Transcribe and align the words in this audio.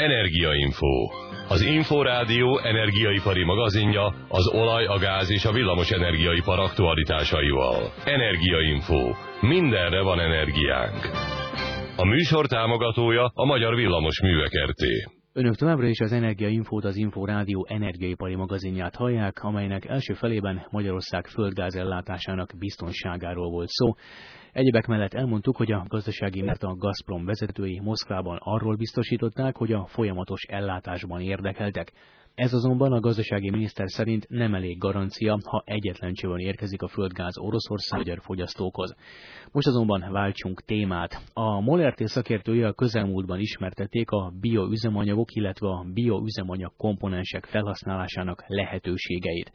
Energiainfo. 0.00 1.10
Az 1.48 1.60
Inforádió 1.62 2.58
energiaipari 2.58 3.44
magazinja 3.44 4.14
az 4.28 4.46
olaj, 4.54 4.84
a 4.84 4.98
gáz 4.98 5.30
és 5.30 5.44
a 5.44 5.52
villamos 5.52 5.90
energiaipar 5.90 6.58
aktualitásaival. 6.58 7.92
Energiainfo. 8.04 9.14
Mindenre 9.40 10.02
van 10.02 10.20
energiánk. 10.20 11.10
A 11.96 12.04
műsor 12.04 12.46
támogatója 12.46 13.30
a 13.34 13.44
Magyar 13.44 13.74
Villamos 13.74 14.20
Művek 14.20 14.52
RT. 14.68 15.19
Önök 15.40 15.56
továbbra 15.56 15.86
is 15.86 16.00
az 16.00 16.12
Energiainfót, 16.12 16.84
az 16.84 16.96
Info 16.96 17.24
Rádió 17.24 17.66
energiaipari 17.68 18.34
magazinját 18.34 18.94
hallják, 18.94 19.42
amelynek 19.42 19.84
első 19.84 20.14
felében 20.14 20.66
Magyarország 20.70 21.26
földgáz 21.26 21.74
ellátásának 21.74 22.52
biztonságáról 22.58 23.50
volt 23.50 23.68
szó. 23.68 23.94
Egyebek 24.52 24.86
mellett 24.86 25.14
elmondtuk, 25.14 25.56
hogy 25.56 25.72
a 25.72 25.84
gazdasági 25.88 26.42
mert 26.42 26.62
a 26.62 26.74
Gazprom 26.74 27.24
vezetői 27.24 27.80
Moszkvában 27.82 28.38
arról 28.40 28.76
biztosították, 28.76 29.56
hogy 29.56 29.72
a 29.72 29.86
folyamatos 29.86 30.42
ellátásban 30.48 31.20
érdekeltek. 31.20 31.92
Ez 32.34 32.52
azonban 32.52 32.92
a 32.92 33.00
gazdasági 33.00 33.50
miniszter 33.50 33.88
szerint 33.88 34.28
nem 34.28 34.54
elég 34.54 34.78
garancia, 34.78 35.38
ha 35.44 35.62
egyetlen 35.66 36.12
csövön 36.12 36.38
érkezik 36.38 36.82
a 36.82 36.88
földgáz 36.88 37.38
Oroszország 37.38 37.98
magyar 37.98 38.22
fogyasztókhoz. 38.22 38.94
Most 39.52 39.66
azonban 39.66 40.12
váltsunk 40.12 40.60
témát. 40.60 41.22
A 41.32 41.60
Molerté 41.60 42.04
szakértője 42.04 42.66
a 42.66 42.72
közelmúltban 42.72 43.40
ismertették 43.40 44.10
a 44.10 44.32
bioüzemanyagok, 44.40 45.32
illetve 45.32 45.68
a 45.68 45.84
bioüzemanyag 45.92 46.72
komponensek 46.76 47.44
felhasználásának 47.44 48.44
lehetőségeit. 48.46 49.52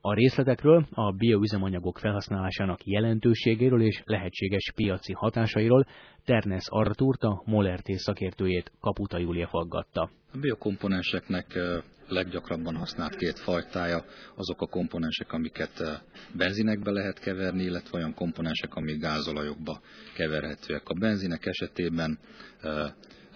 A 0.00 0.14
részletekről, 0.14 0.86
a 0.90 1.12
bioüzemanyagok 1.12 1.98
felhasználásának 1.98 2.84
jelentőségéről 2.84 3.82
és 3.82 4.02
lehetséges 4.04 4.72
piaci 4.74 5.12
hatásairól 5.12 5.86
Ternes 6.24 6.64
Artúrt, 6.68 7.22
a 7.22 7.42
Molerté 7.44 7.92
szakértőjét 7.96 8.72
Kaputa 8.80 9.18
Júlia 9.18 9.46
faggatta. 9.46 10.10
A 10.32 10.38
biokomponenseknek 10.40 11.46
leggyakrabban 12.08 12.76
használt 12.76 13.16
két 13.16 13.38
fajtája 13.38 14.04
azok 14.34 14.60
a 14.62 14.66
komponensek, 14.66 15.32
amiket 15.32 16.02
benzinekbe 16.32 16.90
lehet 16.90 17.18
keverni, 17.18 17.62
illetve 17.62 17.98
olyan 17.98 18.14
komponensek, 18.14 18.74
amik 18.74 19.00
gázolajokba 19.00 19.80
keverhetőek. 20.14 20.88
A 20.88 20.94
benzinek 20.94 21.46
esetében 21.46 22.18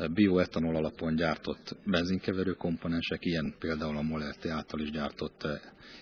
bioetanol 0.07 0.77
alapon 0.77 1.17
gyártott 1.17 1.77
benzinkeverő 1.85 2.53
komponensek, 2.53 3.25
ilyen 3.25 3.55
például 3.59 3.97
a 3.97 4.03
Molerté 4.03 4.49
által 4.49 4.81
is 4.81 4.91
gyártott 4.91 5.47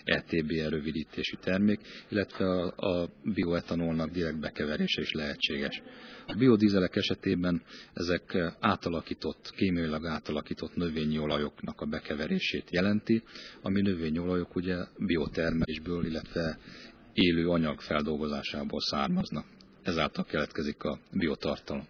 ETB 0.05 0.51
rövidítésű 0.51 1.37
termék, 1.41 1.81
illetve 2.09 2.45
a, 2.47 2.75
a 2.77 3.09
bioetanolnak 3.35 4.11
direkt 4.11 4.41
bekeverése 4.41 5.01
is 5.01 5.13
lehetséges. 5.13 5.83
A 6.27 6.35
biodízelek 6.39 6.97
esetében 6.97 7.63
ezek 7.93 8.55
átalakított, 8.61 9.51
kémiailag 9.57 10.07
átalakított 10.07 10.77
növényi 10.77 11.19
olajoknak 11.19 11.81
a 11.81 11.87
bekeverését 11.87 12.71
jelenti, 12.71 13.23
ami 13.63 13.81
növényi 13.81 14.19
olajok 14.19 14.57
ugye 14.57 14.77
biotermelésből, 14.99 16.07
illetve 16.07 16.59
élő 17.13 17.49
anyag 17.49 17.81
feldolgozásából 17.81 18.81
származnak. 18.81 19.47
Ezáltal 19.83 20.25
keletkezik 20.25 20.83
a 20.83 20.99
biotartalom. 21.13 21.87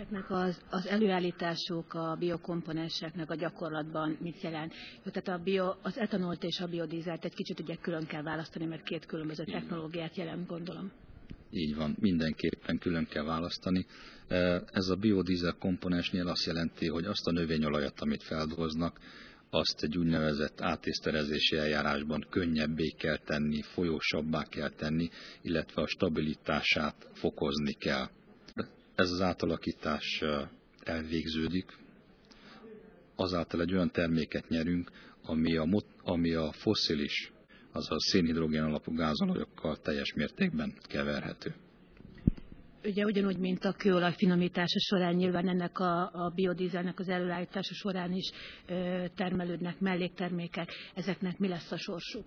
Ezeknek 0.00 0.30
az, 0.30 0.60
az 0.70 0.86
előállításuk 0.86 1.94
a 1.94 2.16
biokomponenseknek 2.18 3.30
a 3.30 3.34
gyakorlatban 3.34 4.16
mit 4.20 4.40
jelent? 4.40 4.72
Jó, 5.04 5.10
tehát 5.10 5.40
a 5.40 5.42
bio, 5.44 5.74
az 5.82 5.98
etanolt 5.98 6.42
és 6.42 6.60
a 6.60 6.66
biodízelt 6.66 7.24
egy 7.24 7.34
kicsit 7.34 7.60
ugye 7.60 7.74
külön 7.74 8.06
kell 8.06 8.22
választani, 8.22 8.66
mert 8.66 8.82
két 8.82 9.06
különböző 9.06 9.44
technológiát 9.44 10.16
jelent, 10.16 10.46
gondolom. 10.46 10.92
Így 11.50 11.76
van, 11.76 11.96
mindenképpen 11.98 12.78
külön 12.78 13.06
kell 13.06 13.24
választani. 13.24 13.86
Ez 14.72 14.88
a 14.88 14.96
biodízel 14.96 15.56
komponensnél 15.58 16.28
azt 16.28 16.46
jelenti, 16.46 16.88
hogy 16.88 17.04
azt 17.04 17.26
a 17.26 17.32
növényolajat, 17.32 18.00
amit 18.00 18.22
feldolgoznak, 18.22 18.98
azt 19.50 19.82
egy 19.82 19.98
úgynevezett 19.98 20.60
átészterezési 20.60 21.56
eljárásban 21.56 22.26
könnyebbé 22.30 22.88
kell 22.88 23.18
tenni, 23.18 23.62
folyósabbá 23.62 24.44
kell 24.44 24.70
tenni, 24.70 25.08
illetve 25.42 25.82
a 25.82 25.86
stabilitását 25.86 27.08
fokozni 27.12 27.72
kell 27.72 28.08
ez 29.00 29.10
az 29.10 29.20
átalakítás 29.20 30.22
elvégződik, 30.82 31.78
azáltal 33.16 33.60
egy 33.60 33.74
olyan 33.74 33.90
terméket 33.90 34.48
nyerünk, 34.48 34.90
ami 35.22 35.56
a, 35.56 35.66
ami 36.02 36.34
a 36.34 36.52
foszilis, 36.52 37.32
azaz 37.72 38.04
szénhidrogén 38.10 38.62
alapú 38.62 38.94
gázolajokkal 38.94 39.76
teljes 39.76 40.14
mértékben 40.14 40.74
keverhető. 40.82 41.54
Ugye 42.84 43.04
ugyanúgy, 43.04 43.38
mint 43.38 43.64
a 43.64 43.72
kőolaj 43.72 44.14
finomítása 44.16 44.78
során 44.78 45.14
nyilván 45.14 45.48
ennek 45.48 45.78
a, 45.78 46.10
a 46.12 46.32
biodízelnek 46.34 46.98
az 46.98 47.08
előállítása 47.08 47.74
során 47.74 48.12
is 48.12 48.30
ö, 48.66 49.04
termelődnek 49.16 49.80
melléktermékek, 49.80 50.72
ezeknek 50.94 51.38
mi 51.38 51.48
lesz 51.48 51.72
a 51.72 51.76
sorsuk? 51.76 52.24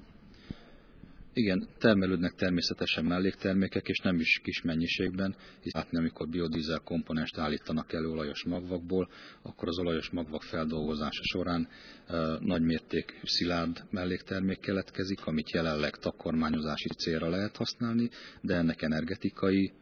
Igen, 1.35 1.67
termelődnek 1.77 2.33
természetesen 2.33 3.05
melléktermékek, 3.05 3.87
és 3.87 3.97
nem 3.97 4.19
is 4.19 4.39
kis 4.43 4.61
mennyiségben, 4.61 5.35
hisz 5.61 5.73
látni, 5.73 5.97
amikor 5.97 6.29
biodízel 6.29 6.79
komponest 6.79 7.37
állítanak 7.37 7.93
elő 7.93 8.07
olajos 8.07 8.43
magvakból, 8.43 9.09
akkor 9.41 9.67
az 9.67 9.79
olajos 9.79 10.09
magvak 10.09 10.41
feldolgozása 10.43 11.23
során 11.23 11.67
e, 12.07 12.15
nagymértékű 12.39 13.15
szilárd 13.23 13.83
melléktermék 13.91 14.59
keletkezik, 14.59 15.25
amit 15.25 15.51
jelenleg 15.51 15.95
takarmányozási 15.95 16.89
célra 16.89 17.29
lehet 17.29 17.55
használni, 17.55 18.09
de 18.41 18.55
ennek 18.55 18.81
energetikai 18.81 19.73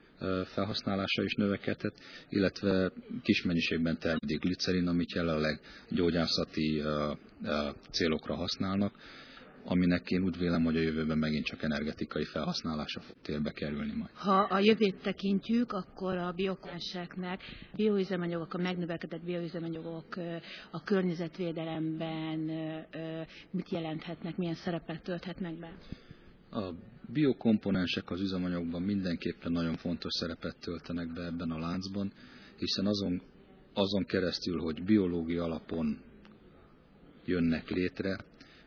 felhasználása 0.46 1.24
is 1.24 1.34
növekedett, 1.34 1.96
illetve 2.30 2.92
kis 3.22 3.44
mennyiségben 3.44 3.98
termedik 3.98 4.40
glicerin, 4.40 4.88
amit 4.88 5.12
jelenleg 5.12 5.60
gyógyászati 5.90 6.84
célokra 7.92 8.36
használnak 8.36 8.94
aminek 9.66 10.10
én 10.10 10.24
úgy 10.24 10.38
vélem, 10.38 10.64
hogy 10.64 10.78
a 10.78 10.82
jövőben 10.82 11.18
megint 11.18 11.46
csak 11.46 11.64
energetikai 11.64 12.26
felhasználása 12.26 13.00
fog 13.00 13.16
térbe 13.22 13.52
kerülni 13.52 13.92
majd. 13.92 14.12
Ha 14.14 14.40
a 14.40 14.60
jövőt 14.60 15.02
tekintjük, 15.02 15.72
akkor 15.72 16.18
a 16.18 16.32
biokonseknek 16.32 17.42
bioüzemanyagok, 17.76 18.54
a 18.54 18.58
megnövekedett 18.58 19.24
bioüzemanyagok 19.24 20.18
a 20.72 20.84
környezetvédelemben 20.84 22.40
mit 23.52 23.70
jelenthetnek, 23.70 24.38
milyen 24.38 24.56
szerepet 24.56 25.04
tölthetnek 25.04 25.60
be? 25.60 25.78
A 26.52 26.74
biokomponensek 27.14 28.12
az 28.12 28.22
üzemanyagban 28.22 28.82
mindenképpen 28.82 29.52
nagyon 29.52 29.76
fontos 29.76 30.14
szerepet 30.14 30.56
töltenek 30.60 31.14
be 31.14 31.26
ebben 31.26 31.52
a 31.52 31.60
láncban, 31.60 32.12
hiszen 32.58 32.86
azon, 32.86 33.22
azon 33.74 34.06
keresztül, 34.06 34.60
hogy 34.60 34.84
biológia 34.84 35.44
alapon 35.44 36.00
jönnek 37.26 37.70
létre, 37.70 38.18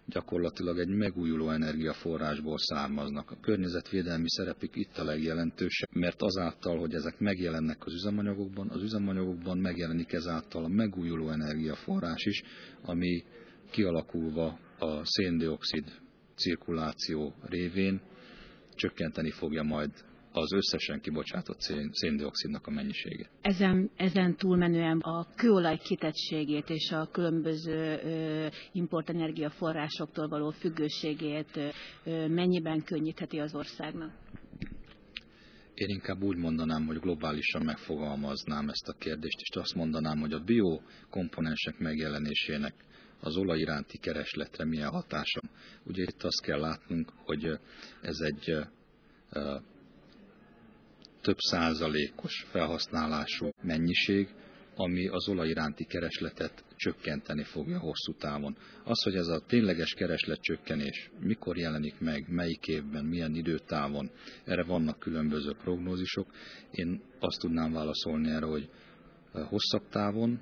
gyakorlatilag 0.07 0.79
egy 0.79 0.89
megújuló 0.89 1.51
energiaforrásból 1.51 2.59
származnak. 2.59 3.31
A 3.31 3.41
környezetvédelmi 3.41 4.29
szerepük 4.29 4.77
itt 4.77 4.99
a 4.99 5.05
legjelentősebb, 5.05 5.89
mert 5.93 6.23
azáltal, 6.23 6.79
hogy 6.79 6.95
ezek 6.95 7.19
megjelennek 7.19 7.87
az 7.87 7.93
üzemanyagokban, 7.93 8.71
az 8.71 8.83
üzemanyagokban 8.83 9.59
megjelenik 9.59 10.13
ezáltal 10.13 10.65
a 10.65 10.69
megújuló 10.69 11.31
energiaforrás 11.31 12.25
is, 12.25 12.43
ami 12.83 13.25
kialakulva 13.71 14.59
a 14.79 15.05
széndiokszid 15.05 15.85
cirkuláció 16.37 17.35
révén 17.43 18.01
csökkenteni 18.75 19.31
fogja 19.31 19.63
majd 19.63 19.91
az 20.37 20.53
összesen 20.53 21.01
kibocsátott 21.01 21.61
széndiokszidnak 21.91 22.67
a 22.67 22.71
mennyisége. 22.71 23.31
Ezen, 23.41 23.91
ezen 23.97 24.37
túlmenően 24.37 24.99
a 24.99 25.27
kőolaj 25.37 25.79
kitettségét 25.79 26.71
és 26.71 26.91
a 26.91 27.09
különböző 27.13 28.01
importenergia 28.73 29.51
forrásoktól 29.51 30.29
való 30.29 30.51
függőségét 30.51 31.59
mennyiben 32.29 32.83
könnyítheti 32.85 33.39
az 33.39 33.55
országnak? 33.55 34.13
Én 35.75 35.89
inkább 35.89 36.23
úgy 36.23 36.37
mondanám, 36.37 36.87
hogy 36.87 36.99
globálisan 36.99 37.63
megfogalmaznám 37.65 38.69
ezt 38.69 38.89
a 38.89 38.93
kérdést, 38.99 39.41
és 39.41 39.57
azt 39.57 39.75
mondanám, 39.75 40.19
hogy 40.19 40.33
a 40.33 40.45
biokomponensek 40.45 41.79
megjelenésének 41.79 42.75
az 43.21 43.37
olaj 43.37 43.59
iránti 43.59 43.99
keresletre 43.99 44.65
milyen 44.65 44.91
hatása. 44.91 45.41
Ugye 45.85 46.03
itt 46.03 46.23
azt 46.23 46.43
kell 46.43 46.61
látnunk, 46.61 47.13
hogy 47.25 47.59
ez 48.03 48.19
egy 48.19 48.57
több 51.25 51.39
százalékos 51.39 52.47
felhasználású 52.51 53.49
mennyiség, 53.63 54.29
ami 54.77 55.09
az 55.09 55.29
olaj 55.29 55.49
iránti 55.49 55.85
keresletet 55.85 56.65
csökkenteni 56.77 57.43
fogja 57.43 57.79
hosszú 57.79 58.13
távon. 58.19 58.57
Az, 58.85 59.03
hogy 59.03 59.15
ez 59.15 59.27
a 59.27 59.41
tényleges 59.47 59.95
kereslet 59.95 60.41
csökkenés 60.41 61.11
mikor 61.21 61.57
jelenik 61.57 62.01
meg, 62.01 62.25
melyik 62.29 62.67
évben, 62.67 63.05
milyen 63.05 63.35
időtávon, 63.35 64.11
erre 64.45 64.65
vannak 64.65 64.99
különböző 64.99 65.53
prognózisok. 65.63 66.27
Én 66.71 67.03
azt 67.19 67.41
tudnám 67.41 67.73
válaszolni 67.73 68.31
erre, 68.31 68.47
hogy 68.47 68.69
hosszabb 69.33 69.89
távon 69.89 70.41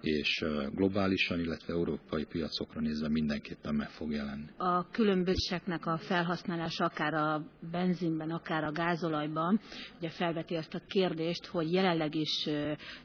és 0.00 0.44
globálisan, 0.74 1.40
illetve 1.40 1.72
európai 1.72 2.24
piacokra 2.24 2.80
nézve 2.80 3.08
mindenképpen 3.08 3.74
meg 3.74 3.88
fog 3.88 4.12
jelenni. 4.12 4.44
A 4.56 4.90
különbözőségnek 4.90 5.86
a 5.86 5.98
felhasználása 5.98 6.84
akár 6.84 7.14
a 7.14 7.44
benzinben, 7.70 8.30
akár 8.30 8.64
a 8.64 8.72
gázolajban, 8.72 9.60
ugye 9.98 10.10
felveti 10.10 10.54
azt 10.54 10.74
a 10.74 10.82
kérdést, 10.86 11.46
hogy 11.46 11.72
jelenleg 11.72 12.14
is 12.14 12.48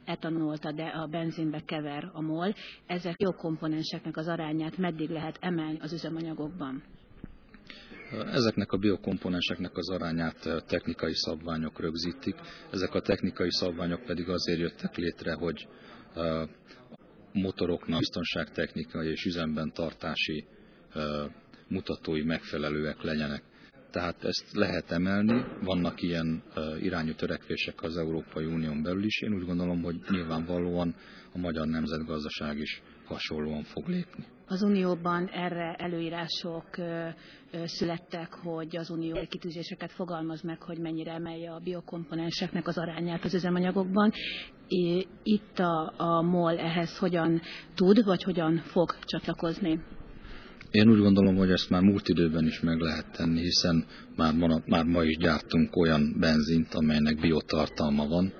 etanolt 0.05 0.65
a, 0.65 0.71
de 0.71 0.83
a 0.83 1.07
benzinbe 1.07 1.61
kever 1.65 2.09
a 2.13 2.21
MOL. 2.21 2.53
Ezek 2.85 3.15
jó 3.17 3.31
komponenseknek 3.31 4.17
az 4.17 4.27
arányát 4.27 4.77
meddig 4.77 5.09
lehet 5.09 5.37
emelni 5.41 5.77
az 5.81 5.93
üzemanyagokban? 5.93 6.83
Ezeknek 8.11 8.71
a 8.71 8.77
biokomponenseknek 8.77 9.77
az 9.77 9.89
arányát 9.89 10.63
technikai 10.67 11.15
szabványok 11.15 11.79
rögzítik. 11.79 12.35
Ezek 12.71 12.93
a 12.93 13.01
technikai 13.01 13.51
szabványok 13.51 14.01
pedig 14.01 14.29
azért 14.29 14.59
jöttek 14.59 14.95
létre, 14.95 15.33
hogy 15.33 15.67
motoroknak 17.35 17.99
biztonságtechnikai 17.99 19.09
és 19.09 19.25
üzemben 19.25 19.71
tartási 19.73 20.45
mutatói 21.67 22.23
megfelelőek 22.23 23.01
legyenek. 23.01 23.43
Tehát 23.91 24.23
ezt 24.23 24.45
lehet 24.53 24.91
emelni, 24.91 25.45
vannak 25.61 26.01
ilyen 26.01 26.43
irányú 26.81 27.13
törekvések 27.13 27.83
az 27.83 27.97
Európai 27.97 28.45
Unión 28.45 28.83
belül 28.83 29.03
is. 29.03 29.21
Én 29.21 29.33
úgy 29.33 29.45
gondolom, 29.45 29.81
hogy 29.81 29.95
nyilvánvalóan 30.09 30.95
a 31.33 31.37
magyar 31.37 31.67
nemzetgazdaság 31.67 32.57
is 32.57 32.81
hasonlóan 33.05 33.63
fog 33.63 33.87
lépni. 33.87 34.25
Az 34.47 34.61
Unióban 34.61 35.27
erre 35.27 35.73
előírások 35.77 36.65
születtek, 37.65 38.33
hogy 38.33 38.77
az 38.77 38.89
Unió 38.89 39.25
kitűzéseket 39.29 39.91
fogalmaz 39.91 40.41
meg, 40.41 40.61
hogy 40.61 40.77
mennyire 40.77 41.11
emelje 41.11 41.51
a 41.51 41.59
biokomponenseknek 41.63 42.67
az 42.67 42.77
arányát 42.77 43.23
az 43.23 43.33
üzemanyagokban. 43.33 44.11
Itt 45.23 45.59
a, 45.59 45.93
a 45.97 46.21
MOL 46.21 46.57
ehhez 46.57 46.97
hogyan 46.97 47.41
tud, 47.75 48.03
vagy 48.05 48.23
hogyan 48.23 48.57
fog 48.57 48.95
csatlakozni? 49.01 49.79
Én 50.71 50.89
úgy 50.89 50.99
gondolom, 50.99 51.35
hogy 51.35 51.51
ezt 51.51 51.69
már 51.69 51.81
múlt 51.81 52.07
időben 52.07 52.45
is 52.45 52.59
meg 52.59 52.79
lehet 52.79 53.11
tenni, 53.11 53.41
hiszen 53.41 53.85
már 54.15 54.33
ma, 54.33 54.61
már 54.65 54.83
ma 54.83 55.03
is 55.03 55.17
gyártunk 55.17 55.75
olyan 55.75 56.15
benzint, 56.19 56.73
amelynek 56.73 57.19
biotartalma 57.19 58.07
van, 58.07 58.33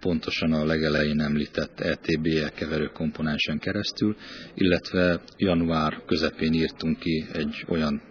pontosan 0.00 0.52
a 0.52 0.64
legelején 0.64 1.20
említett 1.20 1.80
ETB-e 1.80 2.48
keverő 2.48 2.86
komponensen 2.86 3.58
keresztül, 3.58 4.16
illetve 4.54 5.20
január 5.36 6.02
közepén 6.06 6.52
írtunk 6.52 6.98
ki 6.98 7.26
egy 7.32 7.64
olyan 7.68 8.02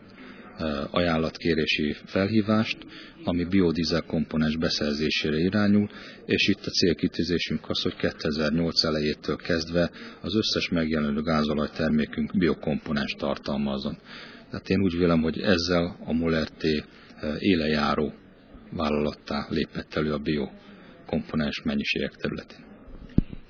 ajánlatkérési 0.91 1.95
felhívást, 2.05 2.77
ami 3.23 3.43
biodizel 3.43 4.01
komponens 4.01 4.57
beszerzésére 4.57 5.37
irányul, 5.37 5.89
és 6.25 6.47
itt 6.47 6.65
a 6.65 6.69
célkitűzésünk 6.69 7.69
az, 7.69 7.81
hogy 7.81 7.95
2008 7.95 8.83
elejétől 8.83 9.35
kezdve 9.35 9.91
az 10.21 10.35
összes 10.35 10.69
megjelenő 10.69 11.21
gázolajtermékünk 11.21 12.37
biokomponens 12.37 13.13
tartalmazon. 13.17 13.97
Tehát 14.49 14.69
én 14.69 14.81
úgy 14.81 14.97
vélem, 14.97 15.21
hogy 15.21 15.39
ezzel 15.39 15.97
a 16.05 16.13
Molerté 16.13 16.83
élejáró 17.39 18.13
vállalattá 18.71 19.47
lépett 19.49 19.93
elő 19.93 20.13
a 20.13 20.17
biokomponens 21.13 21.61
mennyiségek 21.63 22.11
területén. 22.11 22.72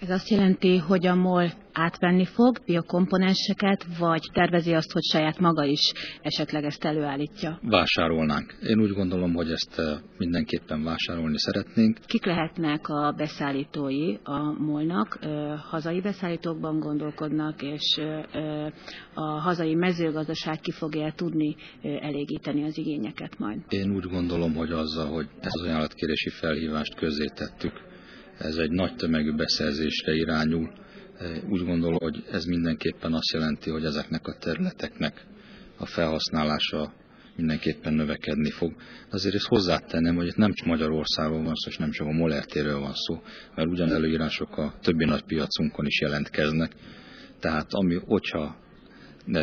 Ez 0.03 0.09
azt 0.09 0.29
jelenti, 0.29 0.77
hogy 0.77 1.07
a 1.07 1.15
MOL 1.15 1.51
átvenni 1.73 2.25
fog 2.25 2.57
biokomponenseket, 2.65 3.85
vagy 3.99 4.21
tervezi 4.33 4.73
azt, 4.73 4.91
hogy 4.91 5.01
saját 5.03 5.39
maga 5.39 5.63
is 5.63 5.91
esetleg 6.21 6.63
ezt 6.63 6.83
előállítja? 6.83 7.59
Vásárolnánk. 7.61 8.55
Én 8.67 8.79
úgy 8.79 8.91
gondolom, 8.91 9.33
hogy 9.33 9.51
ezt 9.51 9.79
eh, 9.79 9.97
mindenképpen 10.17 10.83
vásárolni 10.83 11.37
szeretnénk. 11.37 11.97
Kik 12.05 12.25
lehetnek 12.25 12.87
a 12.87 13.13
beszállítói 13.17 14.15
a 14.23 14.61
molnak? 14.61 15.19
Hazai 15.69 16.01
beszállítókban 16.01 16.79
gondolkodnak, 16.79 17.61
és 17.61 18.01
a 19.13 19.21
hazai 19.21 19.75
mezőgazdaság 19.75 20.59
ki 20.59 20.71
fogja 20.71 21.13
tudni 21.15 21.55
elégíteni 21.81 22.63
az 22.63 22.77
igényeket 22.77 23.39
majd? 23.39 23.59
Én 23.69 23.95
úgy 23.95 24.05
gondolom, 24.05 24.53
hogy 24.53 24.71
azzal, 24.71 25.07
hogy 25.07 25.27
ezt 25.39 25.55
az 25.55 25.61
ajánlatkérési 25.61 26.29
felhívást 26.29 26.95
közzétettük, 26.95 27.91
ez 28.37 28.55
egy 28.55 28.71
nagy 28.71 28.95
tömegű 28.95 29.31
beszerzésre 29.31 30.13
irányul. 30.13 30.73
Úgy 31.49 31.65
gondolom, 31.65 31.97
hogy 32.01 32.23
ez 32.31 32.45
mindenképpen 32.45 33.13
azt 33.13 33.31
jelenti, 33.33 33.69
hogy 33.69 33.85
ezeknek 33.85 34.27
a 34.27 34.37
területeknek 34.39 35.25
a 35.77 35.85
felhasználása 35.85 36.93
mindenképpen 37.35 37.93
növekedni 37.93 38.49
fog. 38.49 38.75
Azért 39.09 39.35
ezt 39.35 39.47
hozzátennem, 39.47 40.15
hogy 40.15 40.27
itt 40.27 40.35
nem 40.35 40.53
csak 40.53 40.67
Magyarországon 40.67 41.43
van 41.43 41.55
szó, 41.55 41.69
és 41.69 41.77
nem 41.77 41.91
csak 41.91 42.07
a 42.07 42.11
Molertéről 42.11 42.79
van 42.79 42.93
szó, 42.93 43.21
mert 43.55 43.69
ugyan 43.69 43.91
előírások 43.91 44.57
a 44.57 44.73
többi 44.81 45.05
nagy 45.05 45.23
piacunkon 45.23 45.85
is 45.85 46.01
jelentkeznek. 46.01 46.71
Tehát 47.39 47.67
ami, 47.69 47.95
hogyha 47.95 48.55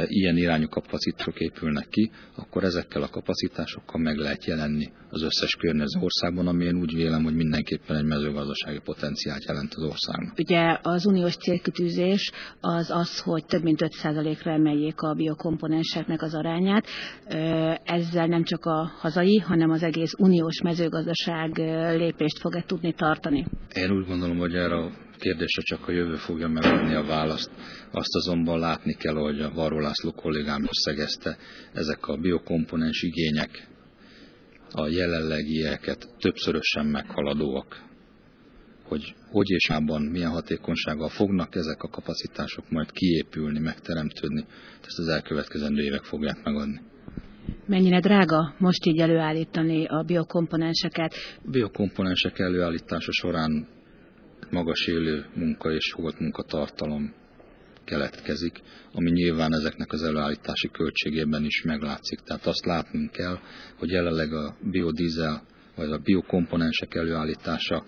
ilyen 0.06 0.36
irányú 0.36 0.68
kapacitások 0.68 1.40
épülnek 1.40 1.88
ki, 1.88 2.10
akkor 2.36 2.64
ezekkel 2.64 3.02
a 3.02 3.08
kapacitásokkal 3.08 4.00
meg 4.00 4.16
lehet 4.16 4.44
jelenni 4.44 4.90
az 5.10 5.22
összes 5.22 5.54
környező 5.54 6.00
országban, 6.00 6.46
ami 6.46 6.64
én 6.64 6.76
úgy 6.76 6.94
vélem, 6.94 7.22
hogy 7.22 7.34
mindenképpen 7.34 7.96
egy 7.96 8.04
mezőgazdasági 8.04 8.78
potenciált 8.84 9.44
jelent 9.44 9.74
az 9.74 9.82
országnak. 9.82 10.38
Ugye 10.38 10.78
az 10.82 11.06
uniós 11.06 11.36
célkütűzés 11.36 12.30
az 12.60 12.90
az, 12.90 13.20
hogy 13.20 13.44
több 13.44 13.62
mint 13.62 13.80
5%-ra 14.02 14.50
emeljék 14.50 15.00
a 15.00 15.14
biokomponenseknek 15.14 16.22
az 16.22 16.34
arányát. 16.34 16.86
Ezzel 17.84 18.26
nem 18.26 18.44
csak 18.44 18.64
a 18.64 18.92
hazai, 18.98 19.38
hanem 19.38 19.70
az 19.70 19.82
egész 19.82 20.12
uniós 20.18 20.60
mezőgazdaság 20.62 21.58
lépést 21.96 22.38
fog-e 22.38 22.64
tudni 22.66 22.92
tartani? 22.92 23.46
Én 23.74 23.90
úgy 23.90 24.06
gondolom, 24.06 24.38
hogy 24.38 24.54
erre 24.54 24.74
a 24.74 24.90
kérdésre 25.20 25.62
csak 25.62 25.88
a 25.88 25.92
jövő 25.92 26.16
fogja 26.16 26.48
megadni 26.48 26.94
a 26.94 27.04
választ. 27.04 27.50
Azt 27.90 28.14
azonban 28.14 28.58
látni 28.58 28.94
kell, 28.94 29.14
hogy 29.14 29.40
a 29.40 29.52
Varó 29.54 29.78
László 29.78 30.12
kollégám 30.12 30.66
összegezte, 30.68 31.36
ezek 31.72 32.06
a 32.06 32.16
biokomponens 32.16 33.02
igények 33.02 33.68
a 34.72 34.88
jelenlegieket 34.88 36.08
többszörösen 36.18 36.86
meghaladóak. 36.86 37.88
Hogy 38.84 39.14
hogy 39.30 39.50
és 39.50 39.68
mában, 39.68 40.02
milyen 40.02 40.30
hatékonysággal 40.30 41.08
fognak 41.08 41.54
ezek 41.54 41.82
a 41.82 41.88
kapacitások 41.88 42.70
majd 42.70 42.90
kiépülni, 42.90 43.58
megteremtődni, 43.58 44.44
ezt 44.86 44.98
az 44.98 45.08
elkövetkezendő 45.08 45.82
évek 45.82 46.02
fogják 46.02 46.44
megadni. 46.44 46.80
Mennyire 47.66 48.00
drága 48.00 48.54
most 48.58 48.86
így 48.86 48.98
előállítani 48.98 49.86
a 49.86 50.02
biokomponenseket? 50.02 51.14
A 51.44 51.50
biokomponensek 51.50 52.38
előállítása 52.38 53.12
során 53.12 53.66
magas 54.50 54.86
élő 54.86 55.26
munka 55.34 55.72
és 55.72 55.92
holt 55.92 56.20
munkatartalom 56.20 57.14
keletkezik, 57.84 58.60
ami 58.92 59.10
nyilván 59.10 59.54
ezeknek 59.54 59.92
az 59.92 60.02
előállítási 60.02 60.68
költségében 60.68 61.44
is 61.44 61.62
meglátszik. 61.62 62.18
Tehát 62.20 62.46
azt 62.46 62.64
látnunk 62.64 63.10
kell, 63.10 63.38
hogy 63.78 63.90
jelenleg 63.90 64.32
a 64.32 64.56
biodízel 64.70 65.42
vagy 65.76 65.90
a 65.90 65.98
biokomponensek 65.98 66.94
előállítása 66.94 67.84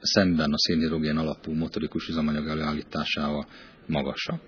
szemben 0.00 0.52
a 0.52 0.58
szénhidrogén 0.58 1.16
alapú 1.16 1.52
motorikus 1.52 2.08
üzemanyag 2.08 2.48
előállításával 2.48 3.46
magasabb. 3.86 4.40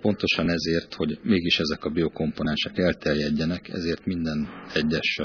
Pontosan 0.00 0.50
ezért, 0.50 0.94
hogy 0.94 1.18
mégis 1.22 1.58
ezek 1.58 1.84
a 1.84 1.90
biokomponensek 1.90 2.78
elterjedjenek, 2.78 3.68
ezért 3.68 4.04
minden 4.04 4.48
egyes 4.74 5.20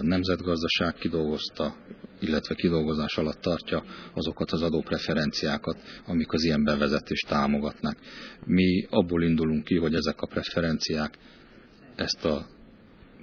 nemzetgazdaság 0.00 0.94
kidolgozta, 0.94 1.76
illetve 2.20 2.54
kidolgozás 2.54 3.16
alatt 3.16 3.40
tartja 3.40 3.84
azokat 4.14 4.50
az 4.50 4.62
adópreferenciákat, 4.62 5.76
amik 6.06 6.32
az 6.32 6.44
ilyen 6.44 6.64
bevezetést 6.64 7.28
támogatnak. 7.28 7.96
Mi 8.44 8.86
abból 8.90 9.22
indulunk 9.22 9.64
ki, 9.64 9.76
hogy 9.76 9.94
ezek 9.94 10.20
a 10.20 10.26
preferenciák 10.26 11.18
ezt 11.96 12.24
a 12.24 12.46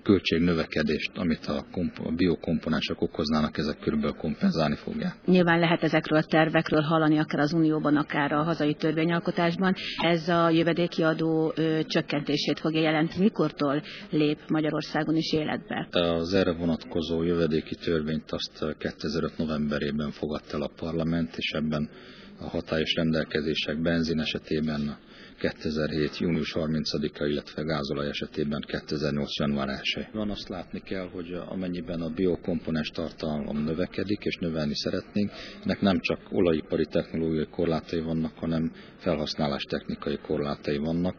költségnövekedést, 0.08 1.12
amit 1.16 1.46
a, 1.46 1.66
a 2.04 2.12
biokomponensek 2.16 3.02
okoznának, 3.02 3.58
ezek 3.58 3.80
körülbelül 3.80 4.16
kompenzálni 4.16 4.76
fogják. 4.76 5.16
Nyilván 5.26 5.60
lehet 5.60 5.84
ezekről 5.84 6.20
a 6.20 6.24
tervekről 6.24 6.82
hallani, 6.82 7.18
akár 7.18 7.40
az 7.40 7.54
Unióban, 7.54 7.96
akár 7.96 8.32
a 8.32 8.44
hazai 8.44 8.74
törvényalkotásban. 8.74 9.76
Ez 9.98 10.28
a 10.28 10.50
jövedéki 10.50 11.04
adó 11.04 11.54
ö, 11.56 11.80
csökkentését 11.86 12.60
fogja 12.60 12.82
jelenteni. 12.82 13.24
Mikortól 13.24 13.82
lép 14.10 14.40
Magyarországon 14.48 15.16
is 15.16 15.34
életbe? 15.34 15.88
Az 15.92 16.34
erre 16.34 16.54
vonatkozó 16.54 17.24
jövedéki 17.24 17.76
törvényt 17.76 18.32
azt 18.32 18.76
2005. 18.78 19.38
novemberében 19.38 20.12
fogadta 20.12 20.56
el 20.56 20.62
a 20.62 20.72
parlament, 20.76 21.34
és 21.36 21.52
ebben 21.52 21.90
a 22.40 22.50
hatályos 22.50 22.94
rendelkezések 22.96 23.82
benzin 23.82 24.20
esetében 24.20 24.98
2007. 25.38 26.18
június 26.18 26.54
30-a, 26.56 27.26
illetve 27.26 27.62
gázolaj 27.62 28.08
esetében 28.08 28.64
2008. 28.68 29.36
január 29.40 29.70
1 29.70 30.08
Van 30.12 30.30
azt 30.30 30.50
látni 30.50 30.80
kell, 30.80 31.10
hogy 31.10 31.34
amennyiben 31.50 32.02
a 32.02 32.10
biokomponens 32.10 32.90
tartalom 32.90 33.64
növekedik, 33.64 34.24
és 34.24 34.36
növelni 34.36 34.76
szeretnénk, 34.76 35.32
ennek 35.64 35.82
nem 35.82 36.00
csak 36.00 36.20
olajipari 36.32 36.86
technológiai 36.86 37.48
korlátai 37.52 38.02
vannak, 38.02 38.38
hanem 38.38 38.72
felhasználás 38.98 39.64
technikai 39.64 40.18
korlátai 40.18 40.78
vannak. 40.78 41.16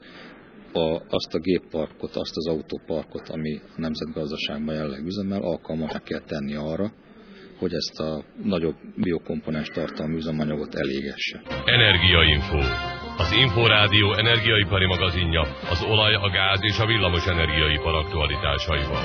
A, 0.73 1.03
azt 1.09 1.35
a 1.35 1.39
gépparkot, 1.39 2.17
azt 2.17 2.37
az 2.37 2.47
autóparkot, 2.47 3.29
ami 3.29 3.61
a 3.77 3.81
nemzetgazdaságban 3.81 4.75
jelenleg 4.75 5.07
üzemel, 5.07 5.43
alkalmasá 5.43 5.99
kell 5.99 6.21
tenni 6.21 6.55
arra, 6.55 6.93
hogy 7.59 7.73
ezt 7.75 8.01
a 8.01 8.25
nagyobb 8.43 8.77
biokomponens 8.97 9.69
tartalmú 9.69 10.17
üzemanyagot 10.17 10.75
elégesse. 10.75 11.43
Energiainfo. 11.65 12.98
Az 13.19 13.33
Inforádió 13.33 14.13
energiaipari 14.13 14.87
magazinja 14.87 15.41
az 15.71 15.85
olaj, 15.91 16.15
a 16.15 16.31
gáz 16.31 16.61
és 16.63 16.79
a 16.79 16.87
villamos 16.87 17.27
energiaipar 17.27 17.95
aktualitásaival. 17.95 19.05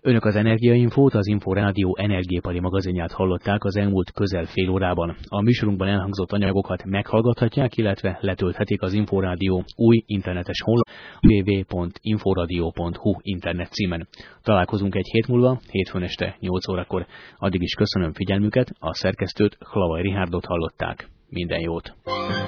Önök 0.00 0.24
az 0.24 0.36
Energiainfót, 0.36 1.14
az 1.14 1.26
Inforádió 1.26 1.96
energiépari 1.98 2.60
magazinját 2.60 3.12
hallották 3.12 3.64
az 3.64 3.76
elmúlt 3.76 4.12
közel 4.12 4.44
fél 4.44 4.68
órában. 4.68 5.16
A 5.28 5.42
műsorunkban 5.42 5.88
elhangzott 5.88 6.32
anyagokat 6.32 6.84
meghallgathatják, 6.84 7.76
illetve 7.76 8.18
letölthetik 8.20 8.82
az 8.82 8.92
Inforádió 8.92 9.64
új 9.76 10.02
internetes 10.06 10.60
honlap 10.64 10.88
www.inforadio.hu 11.22 13.14
internet 13.22 13.70
címen. 13.70 14.08
Találkozunk 14.42 14.94
egy 14.94 15.08
hét 15.12 15.28
múlva, 15.28 15.60
hétfőn 15.70 16.02
este 16.02 16.36
8 16.40 16.68
órakor. 16.68 17.06
Addig 17.36 17.62
is 17.62 17.74
köszönöm 17.74 18.12
figyelmüket, 18.12 18.70
a 18.78 18.94
szerkesztőt 18.94 19.58
Hlavai 19.60 20.02
Rihárdot 20.02 20.44
hallották. 20.44 21.08
Minden 21.30 21.60
jót! 21.60 21.94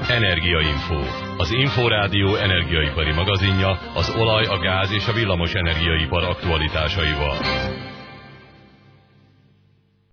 Energiainfo. 0.09 1.01
Az 1.37 1.51
Inforádió 1.53 2.35
energiaipari 2.35 3.13
magazinja 3.13 3.71
az 3.95 4.15
olaj, 4.19 4.45
a 4.45 4.59
gáz 4.59 4.93
és 4.93 5.07
a 5.07 5.13
villamos 5.13 5.55
energiaipar 5.55 6.25
aktualitásaival. 6.25 7.37